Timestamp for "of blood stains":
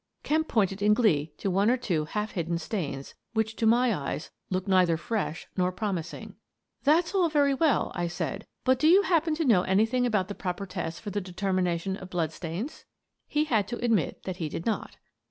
11.97-12.85